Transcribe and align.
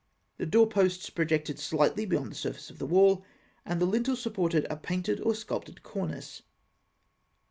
The 0.39 0.47
doorposts 0.47 1.11
projected 1.11 1.59
slightly 1.59 2.05
beyond 2.07 2.31
the 2.31 2.35
surface 2.35 2.71
of 2.71 2.79
the 2.79 2.87
wall, 2.87 3.23
and 3.67 3.79
the 3.79 3.85
lintel 3.85 4.15
supported 4.15 4.65
a 4.67 4.75
painted 4.77 5.21
or 5.21 5.35
sculptured 5.35 5.83
cornice. 5.83 6.41